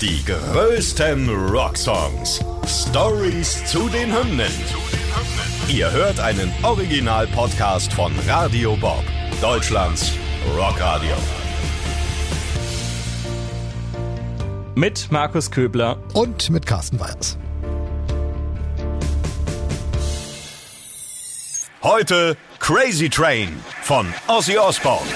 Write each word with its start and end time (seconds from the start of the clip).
Die 0.00 0.24
größten 0.24 1.28
Rocksongs. 1.50 2.40
Stories 2.66 3.62
zu 3.66 3.86
den 3.90 4.10
Hymnen. 4.10 4.50
Ihr 5.68 5.92
hört 5.92 6.18
einen 6.20 6.50
Original-Podcast 6.62 7.92
von 7.92 8.10
Radio 8.26 8.76
Bob, 8.76 9.04
Deutschlands 9.42 10.12
Rockradio. 10.56 11.14
Mit 14.74 15.12
Markus 15.12 15.50
Köbler 15.50 15.98
und 16.14 16.48
mit 16.48 16.64
Carsten 16.64 16.98
Weyers. 16.98 17.36
Heute 21.82 22.38
Crazy 22.58 23.10
Train 23.10 23.50
von 23.82 24.06
Ozzy 24.28 24.56
Osbourne. 24.56 25.10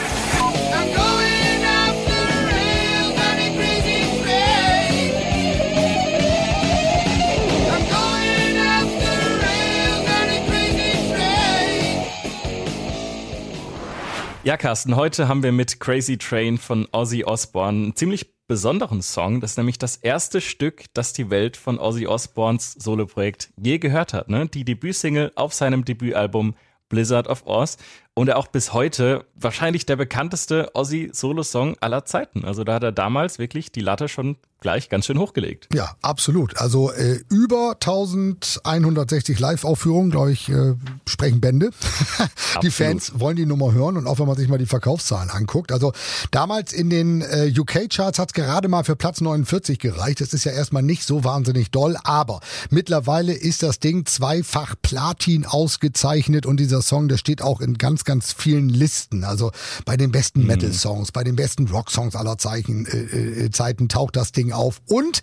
Ja, 14.45 14.59
Carsten, 14.59 14.95
heute 14.95 15.27
haben 15.27 15.43
wir 15.43 15.53
mit 15.53 15.81
Crazy 15.81 16.19
Train 16.19 16.59
von 16.59 16.87
Ozzy 16.93 17.25
Osbourne 17.25 17.85
einen 17.85 17.97
ziemlich 17.97 18.47
besonderen 18.47 19.01
Song. 19.01 19.41
Das 19.41 19.53
ist 19.53 19.57
nämlich 19.57 19.79
das 19.79 19.97
erste 19.97 20.43
Stück, 20.43 20.85
das 20.93 21.15
die 21.15 21.31
Welt 21.31 21.57
von 21.57 21.79
Ozzy 21.79 22.07
Osbournes 22.07 22.73
Soloprojekt 22.73 23.49
je 23.57 23.79
gehört 23.79 24.13
hat. 24.13 24.29
Ne? 24.29 24.47
Die 24.47 24.67
Debütsingle 24.67 25.33
auf 25.35 25.55
seinem 25.55 25.87
Debütalbum 25.87 26.57
Blizzard 26.91 27.27
of 27.27 27.47
Oz 27.47 27.79
und 28.13 28.29
er 28.29 28.37
auch 28.37 28.49
bis 28.49 28.75
heute 28.75 29.25
wahrscheinlich 29.35 29.87
der 29.87 29.97
bekannteste 29.97 30.71
Ozzy-Solo-Song 30.75 31.79
aller 31.81 32.05
Zeiten. 32.05 32.45
Also 32.45 32.65
da 32.65 32.75
hat 32.75 32.83
er 32.83 32.93
damals 32.93 33.39
wirklich 33.39 33.73
die 33.73 33.81
Latte 33.81 34.09
schon 34.09 34.37
gleich 34.65 34.89
ganz 34.89 35.05
schön 35.05 35.19
hochgelegt. 35.19 35.69
Ja, 35.75 35.95
absolut. 36.01 36.57
Also 36.57 36.91
äh, 36.91 37.21
über 37.29 37.73
1160 37.75 39.39
Live-Aufführungen, 39.39 40.11
glaube 40.11 40.33
ich, 40.33 40.49
äh, 40.49 40.75
sprechen 41.07 41.43
Bände. 41.43 41.69
die 42.63 42.71
Fans 42.71 43.13
wollen 43.21 43.37
die 43.37 43.45
Nummer 43.45 43.75
hören 43.75 43.99
und 43.99 44.07
auch 44.07 44.19
wenn 44.19 44.27
man 44.27 44.39
sich 44.39 44.49
mal 44.49 44.57
die 44.57 44.65
Verkaufszahlen 44.65 45.29
anguckt. 45.29 45.71
Also 45.71 45.93
damals 46.31 46.73
in 46.73 46.89
den 46.89 47.21
äh, 47.21 47.53
UK-Charts 47.55 48.19
hat 48.19 48.31
es 48.31 48.33
gerade 48.33 48.69
mal 48.69 48.85
für 48.85 48.97
Platz 48.97 49.21
49 49.21 49.79
gereicht. 49.79 50.23
Das 50.23 50.33
ist 50.33 50.45
ja 50.45 50.53
erstmal 50.53 50.83
nicht 50.83 51.05
so 51.05 51.25
wahnsinnig 51.25 51.71
doll, 51.71 51.99
aber 52.03 52.41
mittlerweile 52.71 53.35
ist 53.35 53.63
das 53.63 53.81
Ding 53.81 54.07
zweifach 54.07 54.77
Platin 54.81 55.45
ausgezeichnet 55.45 56.47
und 56.47 56.59
dieser 56.59 56.81
Song, 56.81 57.09
der 57.09 57.19
steht 57.19 57.43
auch 57.43 57.61
in 57.61 57.77
ganz 57.77 58.05
ganz, 58.05 58.33
vielen 58.33 58.71
Listen. 58.71 59.25
Also 59.25 59.53
bei 59.85 59.99
den 59.99 60.11
besten 60.11 60.41
mhm. 60.41 60.47
Metal-Songs, 60.47 61.13
bei 61.13 61.23
den 61.23 61.37
besten 61.37 61.69
Rock-Songs 61.69 62.17
aller 62.17 62.39
Zeichen, 62.39 62.87
äh, 62.87 63.45
äh, 63.45 63.51
Zeiten 63.51 63.91
taucht 63.91 64.17
das 64.17 64.33
Ding 64.33 64.54
auf. 64.55 64.81
Und 64.87 65.21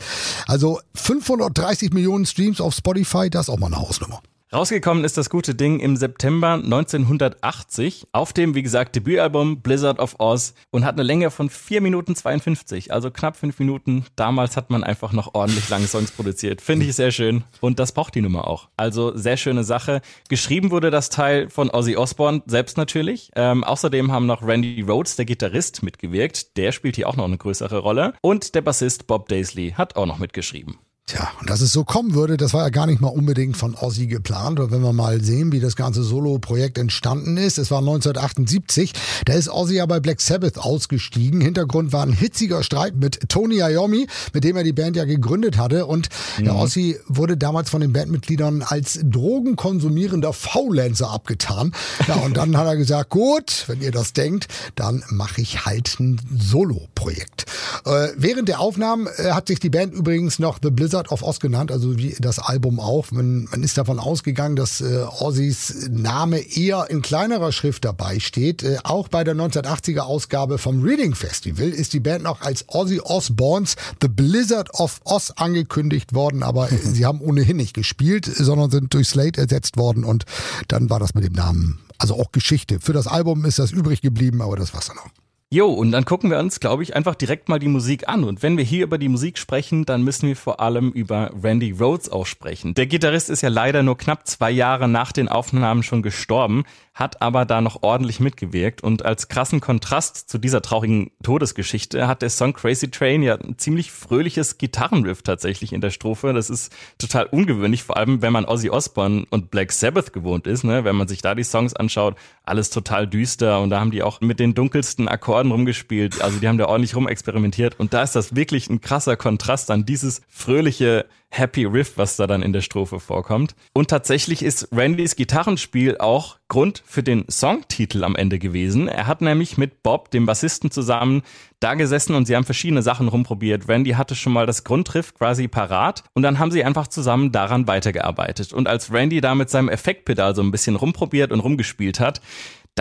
also 0.48 0.80
530 0.96 1.92
Millionen 1.92 2.26
Streams 2.26 2.62
auf 2.62 2.74
Spotify, 2.76 3.30
das 3.30 3.48
ist 3.48 3.50
auch 3.50 3.60
mal 3.60 3.68
eine 3.68 3.78
Hausnummer. 3.78 4.22
Rausgekommen 4.54 5.06
ist 5.06 5.18
das 5.18 5.30
gute 5.30 5.56
Ding 5.56 5.80
im 5.80 5.96
September 5.96 6.56
1980 6.56 8.08
auf 8.12 8.34
dem, 8.34 8.54
wie 8.54 8.64
gesagt, 8.64 8.98
Debütalbum 8.98 9.62
Blizzard 9.62 10.00
of 10.00 10.16
Oz 10.20 10.56
und 10.72 10.84
hat 10.84 10.96
eine 10.96 11.04
Länge 11.04 11.32
von 11.32 11.50
4 11.50 11.80
Minuten 11.80 12.18
52, 12.18 12.92
also 12.92 13.12
knapp 13.12 13.38
5 13.38 13.58
Minuten. 13.60 14.04
Damals 14.18 14.58
hat 14.58 14.70
man 14.70 14.84
einfach 14.84 15.14
noch 15.14 15.36
ordentlich 15.36 15.70
lange 15.70 15.88
Songs 15.88 16.12
produziert. 16.12 16.60
Finde 16.60 16.86
ich 16.86 16.98
sehr 16.98 17.12
schön 17.12 17.46
und 17.62 17.80
das 17.80 17.94
braucht 17.94 18.14
die 18.14 18.20
Nummer 18.20 18.46
auch. 18.46 18.68
Also 18.76 19.16
sehr 19.16 19.38
schöne 19.38 19.64
Sache. 19.64 20.02
Geschrieben 20.28 20.70
wurde 20.70 20.92
das 20.92 21.10
Teil 21.10 21.50
von 21.50 21.70
Ozzy 21.70 21.96
Osbourne 21.96 22.44
selbst 22.46 22.76
natürlich. 22.76 23.32
Ähm, 23.38 23.64
außerdem 23.64 24.12
haben 24.12 24.26
noch 24.26 24.46
Randy 24.46 24.82
Rhodes, 24.82 25.16
der 25.16 25.24
Gitarrist, 25.24 25.82
mitgewirkt. 25.82 26.58
Der 26.58 26.74
spielt 26.74 26.98
hier 26.98 27.08
auch 27.08 27.16
noch 27.16 27.24
eine 27.24 27.38
größere 27.38 27.78
Rolle. 27.78 28.16
Und 28.22 28.54
der 28.54 28.62
Bassist 28.62 29.08
Bob 29.08 29.30
Daisley 29.30 29.72
hat 29.78 29.96
auch 29.96 30.06
noch 30.06 30.20
mitgeschrieben. 30.20 30.78
Tja, 31.08 31.30
und 31.42 31.50
dass 31.50 31.60
es 31.60 31.74
so 31.74 31.84
kommen 31.84 32.14
würde, 32.14 32.38
das 32.38 32.54
war 32.54 32.64
ja 32.64 32.70
gar 32.70 32.86
nicht 32.86 33.02
mal 33.02 33.10
unbedingt 33.10 33.58
von 33.58 33.76
Ozzy 33.76 34.08
geplant. 34.08 34.62
Und 34.62 34.72
wenn 34.72 34.82
wir 34.82 34.94
mal 34.94 35.22
sehen, 35.22 35.52
wie 35.52 35.60
das 35.60 35.76
ganze 35.76 36.04
Solo-Projekt 36.04 36.78
entstanden 36.78 37.36
ist, 37.36 37.58
es 37.58 37.70
war 37.70 37.80
1978, 37.80 38.94
da 39.26 39.34
ist 39.34 39.50
Ozzy 39.50 39.76
ja 39.76 39.86
bei 39.88 40.00
Black 40.00 40.22
Sabbath 40.22 40.58
ausgestiegen. 40.58 41.42
Hintergrund 41.42 41.92
war 41.92 42.06
ein 42.06 42.14
hitziger 42.14 42.64
Streit 42.64 42.96
mit 42.96 43.28
Tony 43.28 43.58
Iommi, 43.58 44.08
mit 44.34 44.44
dem 44.46 44.56
er 44.56 44.64
die 44.64 44.72
Band 44.72 44.96
ja 44.96 45.04
gegründet 45.04 45.58
hatte. 45.58 45.86
Und 45.86 46.08
mhm. 46.38 46.46
der 46.46 46.56
Ozzy 46.56 46.98
wurde 47.08 47.36
damals 47.36 47.70
von 47.70 47.82
den 47.82 47.92
Bandmitgliedern 47.92 48.62
als 48.62 49.00
drogenkonsumierender 49.04 50.32
Faulenzer 50.32 51.10
abgetan. 51.10 51.74
Ja, 52.08 52.16
und 52.16 52.38
dann 52.38 52.56
hat 52.56 52.68
er 52.68 52.78
gesagt, 52.78 53.10
gut, 53.10 53.66
wenn 53.68 53.82
ihr 53.82 53.92
das 53.92 54.14
denkt, 54.14 54.48
dann 54.76 55.04
mache 55.10 55.42
ich 55.42 55.66
halt 55.66 56.00
ein 56.00 56.22
Solo-Projekt. 56.40 57.48
Äh, 57.86 58.10
während 58.16 58.48
der 58.50 58.60
Aufnahmen 58.60 59.08
äh, 59.18 59.32
hat 59.32 59.48
sich 59.48 59.60
die 59.60 59.70
Band 59.70 59.94
übrigens 59.94 60.40
noch 60.40 60.60
The 60.62 60.70
Blizzard 60.70 61.12
of 61.12 61.24
Oz 61.24 61.40
genannt, 61.40 61.72
also 61.72 61.98
wie 61.98 62.16
das 62.20 62.40
Album 62.40 62.80
auch. 62.80 63.12
Man, 63.12 63.48
man 63.52 63.64
ist 63.64 63.78
davon 63.78 64.00
ausgegangen, 64.00 64.56
dass 64.56 64.82
äh, 64.82 65.04
Ozzys 65.20 65.90
Name 65.90 66.40
eher 66.40 66.88
in 66.90 67.02
kleinerer 67.02 67.52
Schrift 67.52 67.86
dabei 67.86 68.20
steht. 68.20 68.64
Äh, 68.64 68.78
auch 68.84 69.08
bei 69.08 69.24
der 69.24 69.36
1980er 69.36 70.02
Ausgabe 70.02 70.58
vom 70.58 70.84
Reading 70.84 71.16
Festival 71.16 71.70
ist 71.70 71.94
die 71.94 72.00
Band 72.00 72.24
noch 72.24 72.42
als 72.42 72.66
Ozzy 72.68 73.00
Osbournes 73.00 73.76
The 74.02 74.08
Blizzard 74.08 74.74
of 74.74 75.02
Oz 75.04 75.32
angekündigt 75.36 76.14
worden, 76.14 76.44
aber 76.44 76.72
äh, 76.72 76.78
sie 76.84 77.06
haben 77.06 77.22
ohnehin 77.22 77.58
nicht 77.58 77.74
gespielt, 77.74 78.26
sondern 78.26 78.72
sind 78.72 78.94
durch 78.94 79.08
Slate 79.08 79.42
ersetzt 79.42 79.78
worden 79.78 80.04
und 80.04 80.26
dann 80.68 80.90
war 80.90 81.00
das 81.00 81.14
mit 81.14 81.24
dem 81.24 81.34
Namen 81.34 81.80
also 82.02 82.16
auch 82.16 82.32
Geschichte. 82.32 82.80
Für 82.80 82.94
das 82.94 83.08
Album 83.08 83.46
ist 83.46 83.60
das 83.60 83.72
übrig 83.72 84.02
geblieben, 84.02 84.42
aber 84.42 84.56
das 84.56 84.74
war's 84.74 84.88
dann 84.88 84.98
auch. 84.98 85.10
Jo, 85.54 85.68
und 85.68 85.92
dann 85.92 86.06
gucken 86.06 86.32
wir 86.32 86.40
uns, 86.40 86.62
glaube 86.62 86.82
ich, 86.82 86.96
einfach 86.96 87.14
direkt 87.14 87.50
mal 87.50 87.60
die 87.60 87.68
Musik 87.68 88.08
an. 88.08 88.24
Und 88.24 88.42
wenn 88.42 88.56
wir 88.56 88.64
hier 88.64 88.86
über 88.86 88.98
die 88.98 89.10
Musik 89.10 89.38
sprechen, 89.38 89.84
dann 89.84 90.02
müssen 90.02 90.30
wir 90.30 90.38
vor 90.38 90.62
allem 90.62 90.92
über 90.94 91.30
Randy 91.44 91.72
Rhodes 91.78 92.10
auch 92.10 92.26
sprechen. 92.26 92.74
Der 92.74 92.86
Gitarrist 92.86 93.30
ist 93.30 93.42
ja 93.42 93.50
leider 93.50 93.84
nur 93.84 93.98
knapp 93.98 94.26
zwei 94.26 94.50
Jahre 94.50 94.88
nach 94.88 95.12
den 95.12 95.28
Aufnahmen 95.28 95.84
schon 95.84 96.04
gestorben 96.04 96.64
hat 96.94 97.22
aber 97.22 97.46
da 97.46 97.62
noch 97.62 97.84
ordentlich 97.84 98.20
mitgewirkt. 98.20 98.84
Und 98.84 99.06
als 99.06 99.30
krassen 99.30 99.62
Kontrast 99.62 100.30
zu 100.30 100.38
dieser 100.38 100.62
traurigen 100.62 101.12
Todesgeschichte 101.24 102.08
hat 102.08 102.22
der 102.22 102.30
Song 102.30 102.54
Crazy 102.54 102.92
Train 102.92 103.24
ja 103.24 103.36
ein 103.36 103.58
ziemlich 103.58 103.92
fröhliches 103.92 104.58
Gitarrenriff 104.58 105.22
tatsächlich 105.22 105.72
in 105.72 105.82
der 105.82 105.92
Strophe. 105.92 106.34
Das 106.34 106.50
ist 106.50 106.74
total 106.98 107.28
ungewöhnlich, 107.28 107.84
vor 107.84 107.98
allem 107.98 108.22
wenn 108.22 108.34
man 108.34 108.46
Ozzy 108.46 108.70
Osbourne 108.70 109.26
und 109.30 109.52
Black 109.52 109.72
Sabbath 109.72 110.12
gewohnt 110.12 110.48
ist. 110.48 110.64
Ne? 110.64 110.84
Wenn 110.84 110.96
man 110.96 111.08
sich 111.08 111.22
da 111.22 111.34
die 111.34 111.44
Songs 111.44 111.74
anschaut, 111.74 112.16
alles 112.44 112.70
total 112.70 113.08
düster. 113.08 113.62
Und 113.62 113.70
da 113.70 113.80
haben 113.80 113.92
die 113.92 114.04
auch 114.04 114.20
mit 114.20 114.40
den 114.40 114.54
dunkelsten 114.54 115.08
Akkorden 115.08 115.41
rumgespielt. 115.50 116.22
Also 116.22 116.40
die 116.40 116.48
haben 116.48 116.58
da 116.58 116.66
ordentlich 116.66 116.96
rumexperimentiert. 116.96 117.80
Und 117.80 117.94
da 117.94 118.04
ist 118.04 118.16
das 118.16 118.36
wirklich 118.36 118.70
ein 118.70 118.82
krasser 118.82 119.16
Kontrast 119.16 119.72
an 119.72 119.86
dieses 119.86 120.22
fröhliche 120.28 121.06
Happy 121.34 121.64
Riff, 121.64 121.94
was 121.96 122.18
da 122.18 122.28
dann 122.28 122.44
in 122.44 122.52
der 122.52 122.60
Strophe 122.60 123.00
vorkommt. 123.00 123.56
Und 123.72 123.90
tatsächlich 123.90 124.44
ist 124.44 124.68
Randys 124.74 125.16
Gitarrenspiel 125.16 125.98
auch 125.98 126.38
Grund 126.50 126.84
für 126.86 127.04
den 127.04 127.24
Songtitel 127.32 128.04
am 128.04 128.18
Ende 128.18 128.38
gewesen. 128.38 128.90
Er 128.90 129.08
hat 129.08 129.22
nämlich 129.22 129.58
mit 129.58 129.82
Bob, 129.82 130.12
dem 130.12 130.26
Bassisten, 130.26 130.70
zusammen 130.70 131.22
da 131.62 131.76
gesessen 131.76 132.16
und 132.16 132.26
sie 132.26 132.36
haben 132.36 132.44
verschiedene 132.44 132.82
Sachen 132.82 133.08
rumprobiert. 133.08 133.70
Randy 133.70 133.92
hatte 133.92 134.16
schon 134.16 134.34
mal 134.34 134.46
das 134.46 134.66
Grundriff 134.66 135.14
quasi 135.14 135.48
parat 135.48 136.04
und 136.14 136.24
dann 136.24 136.40
haben 136.40 136.52
sie 136.52 136.66
einfach 136.66 136.88
zusammen 136.88 137.32
daran 137.32 137.68
weitergearbeitet. 137.68 138.52
Und 138.52 138.68
als 138.68 138.92
Randy 138.92 139.22
da 139.22 139.34
mit 139.34 139.50
seinem 139.50 139.70
Effektpedal 139.70 140.36
so 140.36 140.42
ein 140.42 140.52
bisschen 140.52 140.76
rumprobiert 140.76 141.32
und 141.32 141.40
rumgespielt 141.40 142.02
hat, 142.02 142.20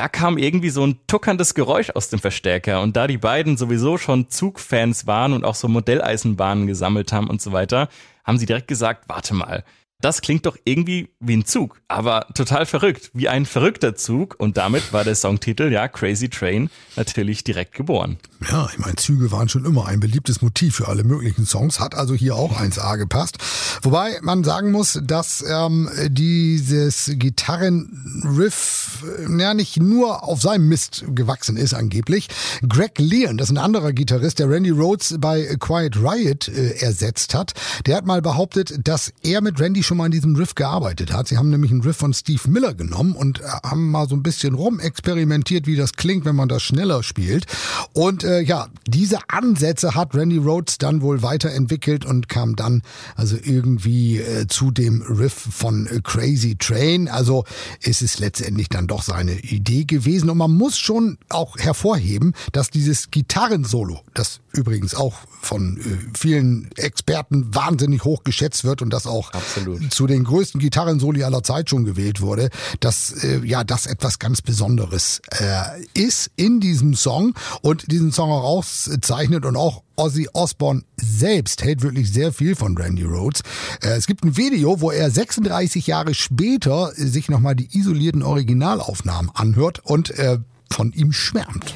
da 0.01 0.09
kam 0.09 0.39
irgendwie 0.39 0.71
so 0.71 0.83
ein 0.87 0.99
tuckerndes 1.07 1.53
Geräusch 1.53 1.91
aus 1.91 2.09
dem 2.09 2.21
Verstärker. 2.21 2.81
Und 2.81 2.97
da 2.97 3.07
die 3.07 3.19
beiden 3.19 3.59
sowieso 3.59 3.99
schon 3.99 4.31
Zugfans 4.31 5.07
waren 5.07 5.35
und 5.35 5.45
auch 5.45 5.55
so 5.55 5.69
Modelleisenbahnen 5.69 6.67
gesammelt 6.67 7.13
haben 7.13 7.29
und 7.29 7.43
so 7.43 7.53
weiter, 7.53 7.91
haben 8.25 8.39
sie 8.39 8.47
direkt 8.47 8.67
gesagt, 8.67 9.11
warte 9.11 9.35
mal, 9.35 9.63
das 10.01 10.21
klingt 10.23 10.47
doch 10.47 10.57
irgendwie 10.65 11.11
wie 11.21 11.37
ein 11.37 11.45
Zug, 11.45 11.81
aber 11.89 12.27
total 12.35 12.67
verrückt, 12.67 13.11
wie 13.15 13.29
ein 13.29 13.47
verrückter 13.47 13.95
Zug. 13.95 14.37
Und 14.39 14.57
damit 14.57 14.93
war 14.93 15.05
der 15.05 15.15
Songtitel, 15.15 15.73
ja, 15.73 15.89
Crazy 15.89 16.29
Train, 16.29 16.71
natürlich 16.97 17.45
direkt 17.45 17.75
geboren. 17.75 18.19
Ja, 18.51 18.69
ich 18.73 18.79
meine, 18.79 18.97
Züge 18.97 19.31
waren 19.33 19.49
schon 19.49 19.67
immer 19.67 19.87
ein 19.87 20.01
beliebtes 20.01 20.41
Motiv 20.41 20.77
für 20.77 20.89
alle 20.89 21.05
möglichen 21.05 21.45
Songs, 21.45 21.79
hat 21.79 21.95
also 21.95 22.15
hier 22.15 22.35
auch 22.35 22.59
1A 22.59 22.97
gepasst. 22.97 23.37
Wobei 23.83 24.19
man 24.23 24.45
sagen 24.45 24.71
muss, 24.73 24.99
dass 25.03 25.45
ähm, 25.47 25.91
dieses 26.09 27.11
Gitarrenriff 27.15 29.05
ja 29.39 29.53
nicht 29.53 29.77
nur 29.79 30.25
auf 30.25 30.41
seinem 30.41 30.69
Mist 30.69 31.05
gewachsen 31.15 31.57
ist 31.57 31.75
angeblich. 31.75 32.29
Greg 32.67 32.99
Leon, 32.99 33.37
das 33.37 33.49
ist 33.49 33.57
ein 33.57 33.63
anderer 33.63 33.93
Gitarrist, 33.93 34.39
der 34.39 34.49
Randy 34.49 34.71
Rhodes 34.71 35.17
bei 35.19 35.57
Quiet 35.59 35.97
Riot 35.97 36.49
äh, 36.49 36.79
ersetzt 36.81 37.35
hat, 37.35 37.53
der 37.87 37.97
hat 37.97 38.07
mal 38.07 38.23
behauptet, 38.23 38.87
dass 38.89 39.13
er 39.23 39.43
mit 39.43 39.61
Randy 39.61 39.83
schon 39.91 39.97
mal 39.97 40.07
in 40.07 40.13
diesem 40.13 40.37
Riff 40.37 40.55
gearbeitet 40.55 41.13
hat. 41.13 41.27
Sie 41.27 41.37
haben 41.37 41.51
nämlich 41.51 41.73
einen 41.73 41.81
Riff 41.81 41.97
von 41.97 42.15
Steve 42.15 42.49
Miller 42.49 42.75
genommen 42.75 43.17
und 43.17 43.41
äh, 43.41 43.45
haben 43.65 43.91
mal 43.91 44.09
so 44.09 44.15
ein 44.15 44.23
bisschen 44.23 44.55
rumexperimentiert, 44.55 45.67
wie 45.67 45.75
das 45.75 45.95
klingt, 45.95 46.25
wenn 46.25 46.37
man 46.37 46.49
das 46.49 46.63
schneller 46.63 47.03
spielt. 47.03 47.47
Und 47.93 48.23
äh, 48.23 48.41
ja, 48.41 48.69
diese 48.87 49.19
Ansätze 49.27 49.97
hat 49.97 50.15
Randy 50.15 50.37
Rhodes 50.37 50.79
dann 50.79 51.03
wohl 51.03 51.25
weiterentwickelt 51.25 52.05
und 52.05 52.29
kam 52.29 52.55
dann 52.55 52.83
also 53.17 53.37
irgendwie 53.43 54.19
äh, 54.19 54.47
zu 54.47 54.71
dem 54.71 55.03
Riff 55.03 55.33
von 55.33 55.89
äh, 55.89 55.99
Crazy 56.05 56.55
Train. 56.55 57.09
Also 57.09 57.45
ist 57.81 58.01
es 58.01 58.21
letztendlich 58.21 58.69
dann 58.69 58.87
doch 58.87 59.03
seine 59.03 59.41
Idee 59.41 59.87
gewesen. 59.87 60.31
Und 60.31 60.39
man 60.39 60.53
muss 60.53 60.79
schon 60.79 61.19
auch 61.31 61.59
hervorheben, 61.59 62.35
dass 62.53 62.71
dieses 62.71 63.11
Gitarrensolo, 63.11 64.03
das 64.15 64.39
übrigens 64.53 64.95
auch 64.95 65.19
von 65.43 65.79
äh, 65.79 66.17
vielen 66.17 66.71
Experten 66.77 67.53
wahnsinnig 67.53 68.05
hoch 68.05 68.23
geschätzt 68.23 68.63
wird 68.63 68.83
und 68.83 68.91
das 68.91 69.09
auch 69.09 69.33
Absolut. 69.33 69.80
Zu 69.89 70.07
den 70.07 70.25
größten 70.25 70.61
Gitarrensoli 70.61 71.25
aller 71.25 71.43
Zeit 71.43 71.71
schon 71.71 71.85
gewählt 71.85 72.21
wurde, 72.21 72.51
dass 72.81 73.25
äh, 73.25 73.41
ja 73.45 73.65
das 73.65 73.87
etwas 73.87 74.19
ganz 74.19 74.43
Besonderes 74.43 75.23
äh, 75.31 75.83
ist 75.95 76.31
in 76.37 76.61
diesem 76.61 76.95
Song 76.95 77.35
und 77.63 77.91
diesen 77.91 78.13
Song 78.13 78.31
auch 78.31 78.45
auszeichnet 78.45 79.47
und 79.47 79.57
auch 79.57 79.83
Ozzy 79.97 80.29
Osbourne 80.33 80.83
selbst 80.97 81.63
hält 81.63 81.83
wirklich 81.83 82.11
sehr 82.13 82.33
viel 82.33 82.57
von 82.57 82.77
Randy 82.77 83.05
Rhodes. 83.05 83.43
Äh, 83.83 83.91
es 83.91 84.07
gibt 84.07 84.25
ein 84.25 84.37
Video, 84.37 84.81
wo 84.81 84.91
er 84.91 85.11
36 85.11 85.87
Jahre 85.87 86.15
später 86.15 86.93
sich 86.95 87.29
nochmal 87.29 87.55
die 87.55 87.69
isolierten 87.79 88.23
Originalaufnahmen 88.23 89.31
anhört 89.35 89.81
und 89.85 90.11
äh, 90.19 90.39
von 90.71 90.93
ihm 90.93 91.13
schwärmt. 91.13 91.75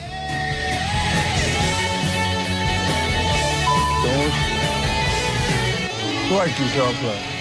Like 6.31 6.57
guitar 6.57 7.34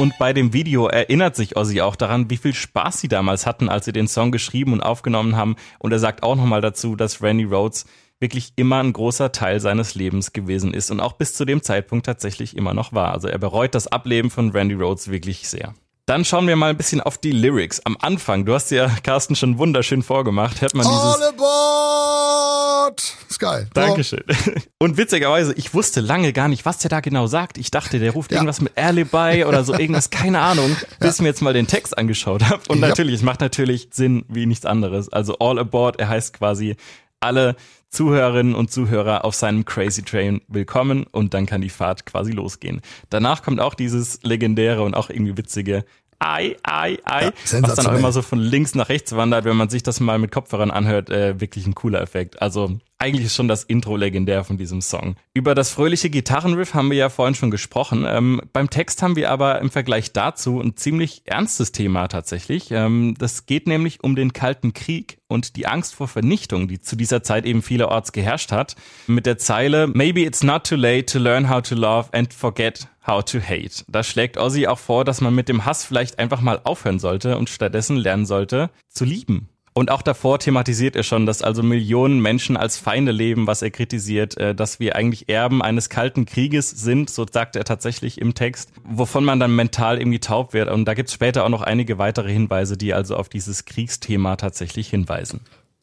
Und 0.00 0.16
bei 0.16 0.32
dem 0.32 0.54
Video 0.54 0.86
erinnert 0.86 1.36
sich 1.36 1.58
Ozzy 1.58 1.82
auch 1.82 1.94
daran, 1.94 2.30
wie 2.30 2.38
viel 2.38 2.54
Spaß 2.54 3.02
sie 3.02 3.08
damals 3.08 3.44
hatten, 3.44 3.68
als 3.68 3.84
sie 3.84 3.92
den 3.92 4.08
Song 4.08 4.32
geschrieben 4.32 4.72
und 4.72 4.80
aufgenommen 4.80 5.36
haben. 5.36 5.56
Und 5.78 5.92
er 5.92 5.98
sagt 5.98 6.22
auch 6.22 6.36
nochmal 6.36 6.62
dazu, 6.62 6.96
dass 6.96 7.20
Randy 7.20 7.44
Rhodes 7.44 7.84
wirklich 8.18 8.54
immer 8.56 8.82
ein 8.82 8.94
großer 8.94 9.30
Teil 9.30 9.60
seines 9.60 9.94
Lebens 9.94 10.32
gewesen 10.32 10.72
ist 10.72 10.90
und 10.90 11.00
auch 11.00 11.12
bis 11.12 11.34
zu 11.34 11.44
dem 11.44 11.62
Zeitpunkt 11.62 12.06
tatsächlich 12.06 12.56
immer 12.56 12.72
noch 12.72 12.94
war. 12.94 13.12
Also 13.12 13.28
er 13.28 13.36
bereut 13.36 13.74
das 13.74 13.88
Ableben 13.88 14.30
von 14.30 14.52
Randy 14.52 14.74
Rhodes 14.74 15.10
wirklich 15.10 15.46
sehr. 15.50 15.74
Dann 16.10 16.24
schauen 16.24 16.48
wir 16.48 16.56
mal 16.56 16.70
ein 16.70 16.76
bisschen 16.76 17.00
auf 17.00 17.18
die 17.18 17.30
Lyrics. 17.30 17.86
Am 17.86 17.96
Anfang, 18.00 18.44
du 18.44 18.52
hast 18.52 18.72
ja 18.72 18.88
Carsten 19.04 19.36
schon 19.36 19.58
wunderschön 19.58 20.02
vorgemacht, 20.02 20.60
hört 20.60 20.74
man 20.74 20.84
dieses. 20.84 21.00
All 21.00 21.22
aboard! 21.22 23.14
Ist 23.28 23.38
geil. 23.38 23.68
Dankeschön. 23.74 24.24
Und 24.80 24.96
witzigerweise, 24.96 25.52
ich 25.52 25.72
wusste 25.72 26.00
lange 26.00 26.32
gar 26.32 26.48
nicht, 26.48 26.66
was 26.66 26.78
der 26.78 26.88
da 26.88 26.98
genau 26.98 27.28
sagt. 27.28 27.58
Ich 27.58 27.70
dachte, 27.70 28.00
der 28.00 28.10
ruft 28.10 28.32
ja. 28.32 28.38
irgendwas 28.38 28.60
mit 28.60 28.76
Alibi 28.76 29.44
oder 29.44 29.62
so 29.62 29.72
irgendwas, 29.72 30.10
keine 30.10 30.40
Ahnung, 30.40 30.76
bis 30.98 31.14
ich 31.14 31.20
mir 31.20 31.28
jetzt 31.28 31.42
mal 31.42 31.52
den 31.52 31.68
Text 31.68 31.96
angeschaut 31.96 32.42
habe. 32.42 32.60
Und 32.66 32.80
ja. 32.80 32.88
natürlich, 32.88 33.14
es 33.14 33.22
macht 33.22 33.40
natürlich 33.40 33.90
Sinn 33.92 34.24
wie 34.26 34.46
nichts 34.46 34.66
anderes. 34.66 35.12
Also 35.12 35.38
all 35.38 35.60
aboard, 35.60 36.00
er 36.00 36.08
heißt 36.08 36.32
quasi 36.32 36.74
alle 37.20 37.54
Zuhörerinnen 37.90 38.54
und 38.54 38.70
Zuhörer 38.70 39.24
auf 39.24 39.34
seinem 39.34 39.64
Crazy 39.66 40.02
Train 40.02 40.40
willkommen 40.48 41.04
und 41.04 41.34
dann 41.34 41.44
kann 41.44 41.60
die 41.60 41.68
Fahrt 41.68 42.06
quasi 42.06 42.32
losgehen. 42.32 42.80
Danach 43.10 43.42
kommt 43.42 43.60
auch 43.60 43.74
dieses 43.74 44.22
legendäre 44.22 44.82
und 44.82 44.94
auch 44.94 45.10
irgendwie 45.10 45.36
witzige 45.36 45.84
Ei, 46.18 46.56
Ei, 46.62 46.98
Ei, 47.04 47.24
ja, 47.24 47.32
was 47.62 47.74
dann 47.76 47.86
auch 47.86 47.94
immer 47.94 48.12
so 48.12 48.22
von 48.22 48.38
links 48.38 48.74
nach 48.74 48.88
rechts 48.88 49.16
wandert, 49.16 49.44
wenn 49.44 49.56
man 49.56 49.70
sich 49.70 49.82
das 49.82 50.00
mal 50.00 50.18
mit 50.18 50.30
Kopfhörern 50.30 50.70
anhört, 50.70 51.10
äh, 51.10 51.40
wirklich 51.40 51.66
ein 51.66 51.74
cooler 51.74 52.00
Effekt. 52.00 52.40
Also 52.42 52.78
eigentlich 53.00 53.26
ist 53.26 53.34
schon 53.34 53.48
das 53.48 53.64
Intro 53.64 53.96
legendär 53.96 54.44
von 54.44 54.58
diesem 54.58 54.82
Song. 54.82 55.16
Über 55.32 55.54
das 55.54 55.70
fröhliche 55.70 56.10
Gitarrenriff 56.10 56.74
haben 56.74 56.90
wir 56.90 56.98
ja 56.98 57.08
vorhin 57.08 57.34
schon 57.34 57.50
gesprochen. 57.50 58.04
Ähm, 58.06 58.42
beim 58.52 58.68
Text 58.68 59.02
haben 59.02 59.16
wir 59.16 59.30
aber 59.30 59.60
im 59.60 59.70
Vergleich 59.70 60.12
dazu 60.12 60.60
ein 60.60 60.76
ziemlich 60.76 61.22
ernstes 61.24 61.72
Thema 61.72 62.08
tatsächlich. 62.08 62.70
Ähm, 62.70 63.14
das 63.18 63.46
geht 63.46 63.66
nämlich 63.66 64.04
um 64.04 64.16
den 64.16 64.32
Kalten 64.32 64.74
Krieg 64.74 65.18
und 65.28 65.56
die 65.56 65.66
Angst 65.66 65.94
vor 65.94 66.08
Vernichtung, 66.08 66.68
die 66.68 66.80
zu 66.80 66.94
dieser 66.94 67.22
Zeit 67.22 67.46
eben 67.46 67.62
vielerorts 67.62 68.12
geherrscht 68.12 68.52
hat. 68.52 68.76
Mit 69.06 69.24
der 69.24 69.38
Zeile 69.38 69.86
Maybe 69.86 70.20
it's 70.20 70.42
not 70.42 70.64
too 70.64 70.76
late 70.76 71.06
to 71.06 71.18
learn 71.18 71.48
how 71.48 71.62
to 71.62 71.74
love 71.74 72.10
and 72.12 72.34
forget 72.34 72.86
how 73.06 73.24
to 73.24 73.38
hate. 73.40 73.84
Da 73.88 74.02
schlägt 74.02 74.36
Ozzy 74.36 74.66
auch 74.66 74.78
vor, 74.78 75.04
dass 75.04 75.22
man 75.22 75.34
mit 75.34 75.48
dem 75.48 75.64
Hass 75.64 75.84
vielleicht 75.84 76.18
einfach 76.18 76.42
mal 76.42 76.60
aufhören 76.64 76.98
sollte 76.98 77.38
und 77.38 77.48
stattdessen 77.48 77.96
lernen 77.96 78.26
sollte 78.26 78.68
zu 78.88 79.04
lieben. 79.04 79.48
Und 79.72 79.90
auch 79.90 80.02
davor 80.02 80.40
thematisiert 80.40 80.96
er 80.96 81.04
schon, 81.04 81.26
dass 81.26 81.42
also 81.42 81.62
Millionen 81.62 82.20
Menschen 82.20 82.56
als 82.56 82.76
Feinde 82.76 83.12
leben, 83.12 83.46
was 83.46 83.62
er 83.62 83.70
kritisiert, 83.70 84.36
äh, 84.36 84.54
dass 84.54 84.80
wir 84.80 84.96
eigentlich 84.96 85.28
Erben 85.28 85.62
eines 85.62 85.88
kalten 85.88 86.26
Krieges 86.26 86.70
sind, 86.70 87.08
so 87.08 87.24
sagt 87.30 87.54
er 87.54 87.64
tatsächlich 87.64 88.20
im 88.20 88.34
Text, 88.34 88.72
wovon 88.84 89.24
man 89.24 89.38
dann 89.38 89.54
mental 89.54 89.98
irgendwie 89.98 90.18
taub 90.18 90.54
wird. 90.54 90.68
Und 90.70 90.86
da 90.86 90.94
gibt's 90.94 91.12
später 91.12 91.44
auch 91.44 91.48
noch 91.50 91.62
einige 91.62 91.98
weitere 91.98 92.32
Hinweise, 92.32 92.76
die 92.76 92.94
also 92.94 93.14
auf 93.16 93.28
dieses 93.28 93.64
Kriegsthema 93.64 94.36
tatsächlich 94.36 94.88
hinweisen. 94.88 95.40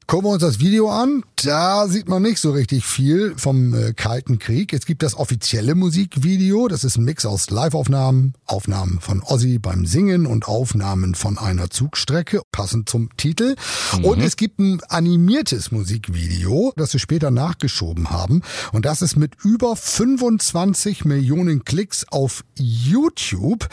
Gucken 0.10 0.30
wir 0.30 0.34
uns 0.36 0.42
das 0.42 0.60
Video 0.60 0.90
an. 0.90 1.26
Da 1.44 1.90
sieht 1.90 2.08
man 2.08 2.22
nicht 2.22 2.40
so 2.40 2.52
richtig 2.52 2.86
viel 2.86 3.34
vom 3.36 3.74
äh, 3.74 3.92
Kalten 3.92 4.40
Krieg. 4.40 4.72
Es 4.72 4.86
gibt 4.86 5.04
das 5.04 5.16
offizielle 5.18 5.76
Musikvideo. 5.76 6.70
Das 6.70 6.86
ist 6.86 6.96
ein 6.98 7.04
Mix 7.04 7.26
aus 7.26 7.50
Live-Aufnahmen, 7.50 8.34
Aufnahmen 8.46 9.02
von 9.02 9.22
Ozzy 9.22 9.60
beim 9.60 9.86
Singen 9.86 10.26
und 10.26 10.48
Aufnahmen 10.48 11.14
von 11.14 11.38
einer 11.38 11.70
Zugstrecke, 11.70 12.42
passend 12.54 12.88
zum 12.88 13.10
Titel. 13.18 13.58
Mhm. 13.98 14.06
Und 14.06 14.22
es 14.22 14.38
gibt 14.38 14.60
ein 14.60 14.80
animiertes 14.88 15.72
Musikvideo, 15.72 16.72
das 16.78 16.92
sie 16.92 17.00
später 17.00 17.30
nachgeschoben 17.30 18.10
haben. 18.10 18.44
Und 18.72 18.86
das 18.86 19.02
ist 19.02 19.18
mit 19.18 19.34
über 19.44 19.76
25 19.76 21.04
Millionen 21.04 21.66
Klicks 21.66 22.06
auf 22.10 22.46
YouTube. 22.56 23.68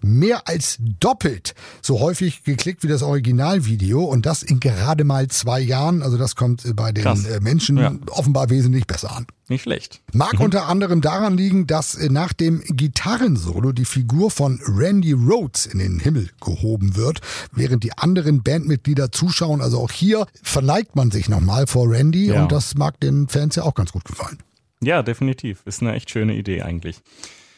Mehr 0.00 0.48
als 0.48 0.78
doppelt 0.80 1.54
so 1.82 2.00
häufig 2.00 2.42
geklickt 2.42 2.84
wie 2.84 2.88
das 2.88 3.02
Originalvideo. 3.02 4.02
Und 4.02 4.24
das 4.24 4.42
in 4.42 4.60
gerade 4.60 5.04
mal 5.04 5.28
zwei 5.28 5.60
Jahren. 5.60 5.73
Jahren. 5.74 6.02
Also 6.02 6.16
das 6.16 6.36
kommt 6.36 6.64
äh, 6.64 6.72
bei 6.72 6.92
den 6.92 7.02
Krass. 7.02 7.24
Äh, 7.24 7.40
Menschen 7.40 7.76
ja. 7.76 7.92
offenbar 8.10 8.48
wesentlich 8.48 8.86
besser 8.86 9.16
an. 9.16 9.26
Nicht 9.48 9.62
schlecht. 9.62 10.00
Mag 10.12 10.34
mhm. 10.34 10.46
unter 10.46 10.68
anderem 10.68 11.00
daran 11.00 11.36
liegen, 11.36 11.66
dass 11.66 11.96
äh, 11.96 12.08
nach 12.08 12.32
dem 12.32 12.62
Gitarrensolo 12.62 13.72
die 13.72 13.84
Figur 13.84 14.30
von 14.30 14.60
Randy 14.66 15.12
Rhodes 15.12 15.66
in 15.66 15.80
den 15.80 15.98
Himmel 15.98 16.30
gehoben 16.40 16.94
wird, 16.94 17.20
während 17.52 17.82
die 17.82 17.96
anderen 17.98 18.42
Bandmitglieder 18.42 19.10
zuschauen. 19.10 19.60
Also 19.60 19.80
auch 19.80 19.90
hier 19.90 20.26
verneigt 20.42 20.94
man 20.94 21.10
sich 21.10 21.28
nochmal 21.28 21.66
vor 21.66 21.90
Randy 21.90 22.28
ja. 22.28 22.42
und 22.42 22.52
das 22.52 22.76
mag 22.76 23.00
den 23.00 23.28
Fans 23.28 23.56
ja 23.56 23.64
auch 23.64 23.74
ganz 23.74 23.90
gut 23.92 24.04
gefallen. 24.04 24.38
Ja, 24.80 25.02
definitiv. 25.02 25.62
Ist 25.64 25.82
eine 25.82 25.94
echt 25.94 26.10
schöne 26.10 26.34
Idee 26.34 26.62
eigentlich. 26.62 27.00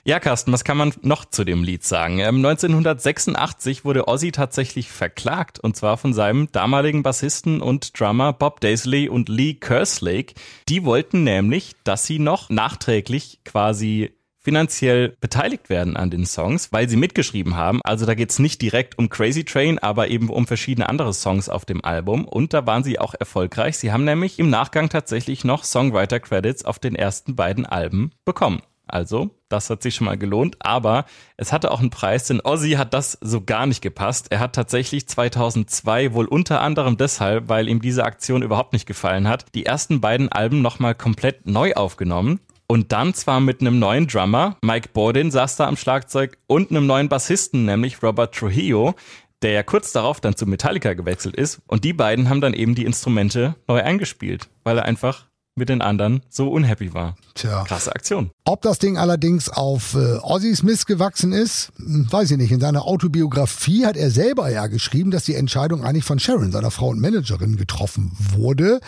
Ja, 0.09 0.21
Carsten, 0.21 0.53
was 0.53 0.63
kann 0.63 0.77
man 0.77 0.93
noch 1.03 1.25
zu 1.25 1.43
dem 1.43 1.65
Lied 1.65 1.83
sagen? 1.83 2.21
1986 2.21 3.79
ähm, 3.79 3.85
wurde 3.85 4.07
Ozzy 4.07 4.31
tatsächlich 4.31 4.89
verklagt 4.89 5.59
und 5.59 5.75
zwar 5.75 5.97
von 5.97 6.15
seinem 6.15 6.49
damaligen 6.53 7.03
Bassisten 7.03 7.61
und 7.61 7.99
Drummer 7.99 8.33
Bob 8.33 8.61
Daisley 8.61 9.09
und 9.09 9.29
Lee 9.29 9.55
Kerslake. 9.55 10.35
Die 10.69 10.85
wollten 10.85 11.25
nämlich, 11.25 11.73
dass 11.83 12.07
sie 12.07 12.21
noch 12.21 12.51
nachträglich 12.51 13.41
quasi 13.45 14.13
finanziell 14.39 15.17
beteiligt 15.21 15.71
werden 15.71 15.97
an 15.97 16.11
den 16.11 16.25
Songs, 16.25 16.73
weil 16.73 16.89
sie 16.89 16.97
mitgeschrieben 16.97 17.57
haben. 17.57 17.81
Also 17.83 18.07
da 18.07 18.15
geht's 18.15 18.39
nicht 18.39 18.63
direkt 18.63 18.97
um 19.01 19.09
Crazy 19.09 19.43
Train, 19.43 19.81
aber 19.81 20.07
eben 20.07 20.29
um 20.29 20.47
verschiedene 20.47 20.89
andere 20.89 21.15
Songs 21.15 21.49
auf 21.49 21.65
dem 21.65 21.85
Album. 21.85 22.27
Und 22.27 22.55
da 22.55 22.65
waren 22.65 22.85
sie 22.85 23.01
auch 23.01 23.15
erfolgreich. 23.19 23.77
Sie 23.77 23.91
haben 23.91 24.05
nämlich 24.05 24.39
im 24.39 24.51
Nachgang 24.51 24.89
tatsächlich 24.89 25.43
noch 25.43 25.65
Songwriter-Credits 25.65 26.65
auf 26.65 26.79
den 26.79 26.95
ersten 26.95 27.35
beiden 27.35 27.67
Alben 27.67 28.13
bekommen. 28.25 28.63
Also, 28.87 29.31
das 29.49 29.69
hat 29.69 29.83
sich 29.83 29.95
schon 29.95 30.07
mal 30.07 30.17
gelohnt, 30.17 30.57
aber 30.61 31.07
es 31.37 31.53
hatte 31.53 31.71
auch 31.73 31.81
einen 31.81 31.91
Preis, 31.91 32.27
denn 32.27 32.41
Ozzy 32.41 32.73
hat 32.73 32.95
das 32.95 33.19
so 33.21 33.41
gar 33.41 33.67
nicht 33.67 33.83
gepasst. 33.83 34.29
Er 34.31 34.39
hat 34.39 34.55
tatsächlich 34.55 35.09
2002 35.09 36.15
wohl 36.15 36.27
unter 36.27 36.61
anderem 36.61 36.97
deshalb, 36.97 37.49
weil 37.49 37.69
ihm 37.69 37.81
diese 37.81 38.05
Aktion 38.05 38.43
überhaupt 38.43 38.73
nicht 38.73 38.87
gefallen 38.87 39.29
hat, 39.29 39.47
die 39.55 39.67
ersten 39.67 40.01
beiden 40.01 40.31
Alben 40.31 40.63
nochmal 40.63 40.95
komplett 40.95 41.47
neu 41.47 41.75
aufgenommen. 41.75 42.41
Und 42.69 42.93
dann 42.93 43.15
zwar 43.15 43.41
mit 43.41 43.61
einem 43.61 43.79
neuen 43.79 44.09
Drummer, 44.09 44.57
Mike 44.63 44.91
Bordin 44.93 45.31
saß 45.31 45.57
da 45.57 45.67
am 45.69 45.77
Schlagzeug 45.77 46.39
und 46.47 46.71
einem 46.71 46.87
neuen 46.87 47.09
Bassisten, 47.09 47.65
nämlich 47.65 48.03
Robert 48.03 48.35
Trujillo, 48.35 48.95
der 49.43 49.53
ja 49.53 49.63
kurz 49.63 49.93
darauf 49.93 50.21
dann 50.21 50.37
zu 50.37 50.47
Metallica 50.47 50.95
gewechselt 50.95 51.37
ist. 51.37 51.61
Und 51.69 51.85
die 51.85 51.93
beiden 51.93 52.29
haben 52.29 52.41
dann 52.41 52.55
eben 52.55 52.75
die 52.75 52.85
Instrumente 52.85 53.55
neu 53.69 53.83
eingespielt, 53.83 54.49
weil 54.65 54.79
er 54.79 54.85
einfach 54.85 55.27
mit 55.57 55.71
den 55.71 55.81
anderen 55.81 56.21
so 56.29 56.51
unhappy 56.51 56.93
war. 56.93 57.17
Tja. 57.35 57.65
Krasse 57.65 57.95
Aktion. 57.95 58.31
Ob 58.45 58.61
das 58.61 58.79
Ding 58.79 58.99
allerdings 58.99 59.49
auf 59.49 59.95
äh, 59.95 60.19
Ozzys 60.23 60.63
Mist 60.63 60.87
gewachsen 60.87 61.33
ist, 61.33 61.73
hm, 61.79 62.07
weiß 62.11 62.31
ich 62.33 62.37
nicht. 62.37 62.53
In 62.53 62.61
seiner 62.61 62.85
Autobiografie 62.85 63.87
hat 63.87 63.97
er 63.97 64.11
selber 64.11 64.51
ja 64.51 64.67
geschrieben, 64.67 65.11
dass 65.11 65.25
die 65.25 65.35
Entscheidung 65.35 65.83
eigentlich 65.83 66.05
von 66.05 66.19
Sharon, 66.19 66.53
seiner 66.53 66.71
Frau 66.71 66.89
und 66.89 67.01
Managerin, 67.01 67.57
getroffen 67.57 68.13
wurde. 68.35 68.81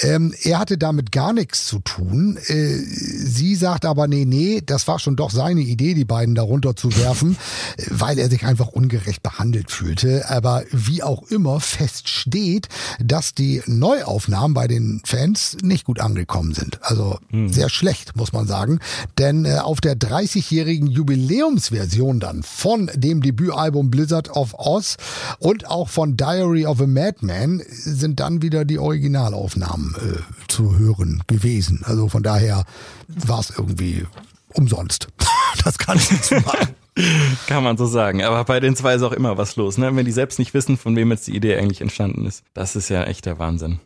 Ähm, 0.00 0.34
er 0.42 0.58
hatte 0.58 0.78
damit 0.78 1.12
gar 1.12 1.34
nichts 1.34 1.66
zu 1.66 1.80
tun. 1.80 2.38
Äh, 2.46 2.78
sie 2.78 3.54
sagt 3.54 3.84
aber, 3.84 4.08
nee, 4.08 4.24
nee, 4.24 4.62
das 4.64 4.88
war 4.88 4.98
schon 4.98 5.16
doch 5.16 5.30
seine 5.30 5.60
Idee, 5.60 5.92
die 5.92 6.06
beiden 6.06 6.34
darunter 6.34 6.74
zu 6.74 6.96
werfen, 6.96 7.36
weil 7.90 8.18
er 8.18 8.30
sich 8.30 8.46
einfach 8.46 8.68
ungerecht 8.68 9.22
behandelt 9.22 9.70
fühlte. 9.70 10.30
Aber 10.30 10.64
wie 10.70 11.02
auch 11.02 11.22
immer 11.24 11.60
fest 11.60 12.08
steht, 12.08 12.68
dass 12.98 13.34
die 13.34 13.62
Neuaufnahmen 13.66 14.54
bei 14.54 14.68
den 14.68 15.02
Fans 15.04 15.58
nicht 15.62 15.84
gut 15.84 16.00
angekommen 16.00 16.13
sind. 16.54 16.78
Also 16.82 17.18
hm. 17.30 17.52
sehr 17.52 17.68
schlecht, 17.68 18.16
muss 18.16 18.32
man 18.32 18.46
sagen. 18.46 18.80
Denn 19.18 19.44
äh, 19.44 19.58
auf 19.58 19.80
der 19.80 19.96
30-jährigen 19.96 20.86
Jubiläumsversion 20.86 22.20
dann 22.20 22.42
von 22.42 22.90
dem 22.94 23.22
Debütalbum 23.22 23.90
Blizzard 23.90 24.30
of 24.30 24.54
Oz 24.58 24.96
und 25.38 25.68
auch 25.68 25.88
von 25.88 26.16
Diary 26.16 26.66
of 26.66 26.80
a 26.80 26.86
Madman 26.86 27.62
sind 27.68 28.20
dann 28.20 28.42
wieder 28.42 28.64
die 28.64 28.78
Originalaufnahmen 28.78 29.94
äh, 29.96 30.48
zu 30.48 30.78
hören 30.78 31.22
gewesen. 31.26 31.82
Also 31.84 32.08
von 32.08 32.22
daher 32.22 32.64
war 33.08 33.40
es 33.40 33.50
irgendwie 33.56 34.06
umsonst. 34.52 35.08
das 35.64 35.78
kann 35.78 35.98
ich 35.98 36.10
nicht 36.10 36.46
machen. 36.46 36.74
Kann 37.46 37.64
man 37.64 37.76
so 37.76 37.86
sagen. 37.86 38.22
Aber 38.22 38.44
bei 38.44 38.60
den 38.60 38.76
zwei 38.76 38.94
ist 38.94 39.02
auch 39.02 39.12
immer 39.12 39.36
was 39.36 39.56
los, 39.56 39.78
ne? 39.78 39.94
Wenn 39.96 40.04
die 40.04 40.12
selbst 40.12 40.38
nicht 40.38 40.54
wissen, 40.54 40.76
von 40.76 40.94
wem 40.96 41.10
jetzt 41.10 41.26
die 41.26 41.34
Idee 41.34 41.56
eigentlich 41.56 41.80
entstanden 41.80 42.26
ist. 42.26 42.44
Das 42.54 42.76
ist 42.76 42.88
ja 42.88 43.04
echt 43.04 43.26
der 43.26 43.38
Wahnsinn. 43.38 43.80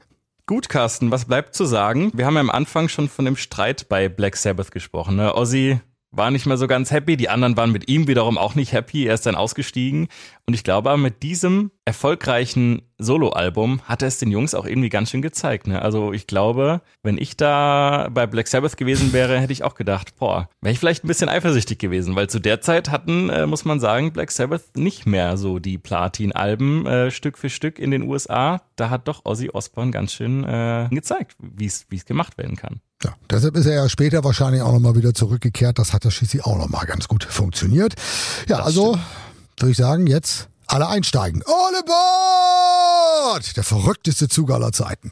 Gut, 0.49 0.71
Carsten, 0.71 1.11
was 1.11 1.27
bleibt 1.27 1.55
zu 1.55 1.67
sagen? 1.67 2.11
Wir 2.15 2.25
haben 2.25 2.37
ja 2.37 2.41
am 2.41 2.49
Anfang 2.49 2.89
schon 2.89 3.11
von 3.11 3.27
dem 3.27 3.37
Streit 3.37 3.87
bei 3.91 4.09
Black 4.09 4.35
Sabbath 4.35 4.71
gesprochen. 4.71 5.17
Ne? 5.17 5.35
Ozzy 5.35 5.79
war 6.11 6.31
nicht 6.31 6.47
mehr 6.47 6.57
so 6.57 6.67
ganz 6.67 6.91
happy. 6.91 7.19
Die 7.19 7.29
anderen 7.29 7.55
waren 7.59 7.71
mit 7.71 7.91
ihm 7.91 8.07
wiederum 8.07 8.39
auch 8.39 8.55
nicht 8.55 8.73
happy. 8.73 9.05
Er 9.05 9.13
ist 9.13 9.27
dann 9.27 9.35
ausgestiegen. 9.35 10.09
Und 10.47 10.55
ich 10.55 10.65
glaube, 10.65 10.97
mit 10.97 11.23
diesem 11.23 11.71
erfolgreichen 11.89 12.83
Soloalbum 12.99 13.81
hat 13.85 14.03
er 14.03 14.09
es 14.09 14.19
den 14.19 14.31
Jungs 14.31 14.55
auch 14.55 14.67
irgendwie 14.67 14.91
ganz 14.91 15.09
schön 15.09 15.23
gezeigt. 15.23 15.67
Ne? 15.67 15.81
Also 15.81 16.13
ich 16.13 16.27
glaube, 16.27 16.83
wenn 17.03 17.17
ich 17.17 17.35
da 17.35 18.11
bei 18.13 18.27
Black 18.27 18.47
Sabbath 18.47 18.77
gewesen 18.77 19.15
wäre, 19.15 19.41
hätte 19.41 19.55
ich 19.55 19.65
auch 19.65 19.75
gedacht, 19.75 20.15
boah, 20.19 20.51
wäre 20.61 20.75
ich 20.75 20.79
vielleicht 20.79 21.03
ein 21.03 21.09
bisschen 21.09 21.31
eifersüchtig 21.31 21.79
gewesen, 21.79 22.15
weil 22.15 22.29
zu 22.29 22.41
der 22.41 22.61
Zeit 22.61 22.91
hatten, 22.91 23.31
äh, 23.31 23.47
muss 23.47 23.65
man 23.65 23.81
sagen, 23.81 24.13
Black 24.13 24.31
Sabbath 24.31 24.77
nicht 24.77 25.07
mehr 25.07 25.39
so 25.39 25.59
die 25.61 25.79
Platin-Alben 25.79 26.85
äh, 26.85 27.11
Stück 27.11 27.39
für 27.39 27.49
Stück 27.49 27.79
in 27.79 27.91
den 27.91 28.03
USA. 28.03 28.61
Da 28.77 28.91
hat 28.91 29.09
doch 29.09 29.25
Ozzy 29.25 29.49
Osbourne 29.49 29.91
ganz 29.91 30.13
schön 30.13 30.45
äh, 30.45 30.89
gezeigt, 30.91 31.37
wie 31.41 31.65
es 31.65 32.05
gemacht 32.05 32.37
werden 32.37 32.57
kann. 32.57 32.83
Ja, 33.03 33.15
deshalb 33.31 33.57
ist 33.57 33.65
er 33.65 33.77
ja 33.77 33.89
später 33.89 34.25
wahrscheinlich 34.25 34.61
auch 34.61 34.73
nochmal 34.73 34.95
wieder 34.95 35.15
zurückgekehrt. 35.15 35.79
Das 35.79 35.95
hat 35.95 36.05
ja 36.05 36.11
schließlich 36.11 36.45
auch 36.45 36.59
nochmal 36.59 36.85
ganz 36.85 37.09
gut 37.09 37.25
funktioniert. 37.25 37.95
Ja, 38.47 38.59
das 38.59 38.67
also 38.67 38.99
würde 39.59 39.71
ich 39.71 39.79
sagen, 39.79 40.07
jetzt 40.07 40.51
alle 40.69 40.89
einsteigen. 40.89 41.43
Alle 41.47 41.83
Bord! 41.85 43.57
Der 43.57 43.65
verrückteste 43.65 44.29
Zug 44.29 44.51
aller 44.51 44.73
Zeiten. 44.73 45.11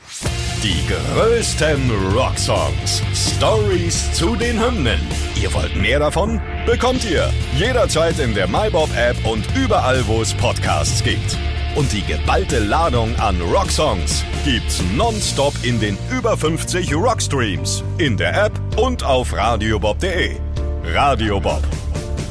Die 0.62 0.82
größten 0.86 1.90
Rocksongs. 2.14 3.02
Stories 3.14 4.12
zu 4.12 4.36
den 4.36 4.60
Hymnen. 4.60 5.00
Ihr 5.40 5.52
wollt 5.52 5.76
mehr 5.76 5.98
davon? 5.98 6.40
Bekommt 6.66 7.04
ihr 7.04 7.32
jederzeit 7.56 8.18
in 8.18 8.34
der 8.34 8.48
MyBob-App 8.48 9.26
und 9.26 9.44
überall, 9.56 10.06
wo 10.06 10.22
es 10.22 10.34
Podcasts 10.34 11.02
gibt. 11.02 11.36
Und 11.74 11.92
die 11.92 12.02
geballte 12.02 12.58
Ladung 12.58 13.14
an 13.16 13.40
Rocksongs 13.40 14.24
gibt's 14.44 14.82
nonstop 14.94 15.52
in 15.62 15.78
den 15.78 15.98
über 16.10 16.36
50 16.36 16.94
Rockstreams, 16.94 17.84
in 17.98 18.16
der 18.16 18.46
App 18.46 18.58
und 18.78 19.04
auf 19.04 19.34
radiobob.de. 19.34 20.36
Radio 20.84 21.38
Bob. 21.38 21.62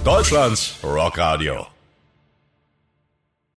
Deutschlands 0.03 0.75
Rockradio. 0.84 1.75